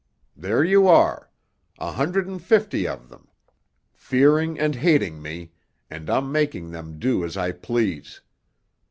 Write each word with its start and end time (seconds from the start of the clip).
There 0.35 0.63
you 0.63 0.87
are: 0.87 1.29
a 1.77 1.91
hundred 1.91 2.25
and 2.25 2.41
fifty 2.41 2.87
of 2.87 3.07
them, 3.09 3.27
fearing 3.93 4.57
and 4.59 4.73
hating 4.77 5.21
me, 5.21 5.51
and 5.91 6.09
I'm 6.09 6.31
making 6.31 6.71
them 6.71 6.97
do 6.97 7.23
as 7.23 7.37
I 7.37 7.51
please. 7.51 8.19